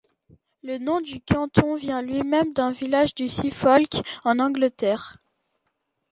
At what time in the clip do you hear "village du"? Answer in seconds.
2.71-3.29